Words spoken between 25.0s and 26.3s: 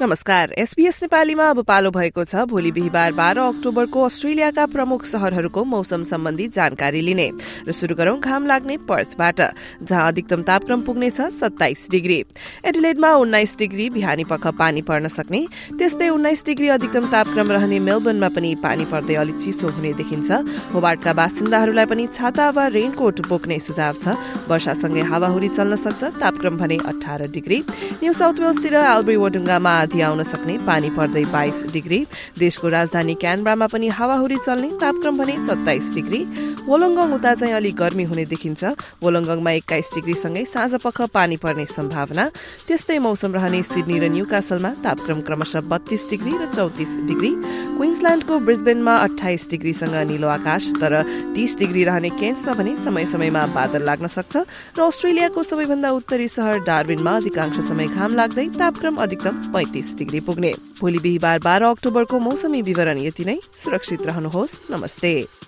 हावाहुरी चल्न सक्छ।